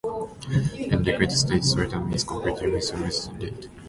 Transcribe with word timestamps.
In 0.89 1.03
liquid 1.03 1.31
state, 1.31 1.63
sodium 1.63 2.11
is 2.11 2.23
completely 2.23 2.71
miscible 2.71 3.03
with 3.03 3.39
lead. 3.39 3.69